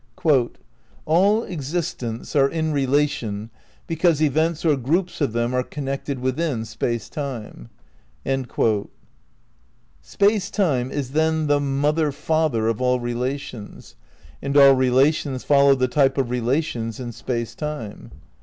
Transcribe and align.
"All 1.05 1.43
existents 1.45 2.35
are 2.35 2.49
in 2.49 2.71
relation 2.71 3.51
because 3.85 4.19
events 4.19 4.65
or 4.65 4.75
groups 4.75 5.21
of 5.21 5.31
them 5.31 5.53
are 5.53 5.61
connected 5.61 6.17
within 6.17 6.65
Space 6.65 7.07
Time."^ 7.07 7.69
Space 10.01 10.49
Time 10.49 10.89
is 10.89 11.11
then 11.11 11.45
the 11.45 11.59
Mother 11.59 12.11
Father 12.11 12.67
of 12.67 12.81
all 12.81 12.99
rela 12.99 13.37
tions, 13.39 13.95
and 14.41 14.57
all 14.57 14.73
relations 14.73 15.43
follow 15.43 15.75
the 15.75 15.87
type 15.87 16.17
of 16.17 16.31
relations 16.31 16.99
in 16.99 17.11
Space 17.11 17.53
Time. 17.53 18.09